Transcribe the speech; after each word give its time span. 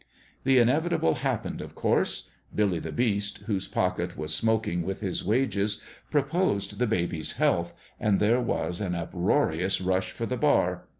The 0.45 0.57
inevitable 0.57 1.13
happened, 1.13 1.61
of 1.61 1.75
course: 1.75 2.27
Billy 2.55 2.79
the 2.79 2.91
Beast, 2.91 3.37
whose 3.45 3.67
pocket 3.67 4.17
was 4.17 4.33
smoking 4.33 4.81
with 4.81 5.01
his 5.01 5.23
wages, 5.23 5.79
proposed 6.09 6.79
the 6.79 6.87
baby's 6.87 7.33
health, 7.33 7.75
and 7.99 8.19
there 8.19 8.41
was 8.41 8.81
an 8.81 8.95
uproarious 8.95 9.79
rush 9.79 10.09
for 10.11 10.25
the 10.25 10.37
bar. 10.37 10.87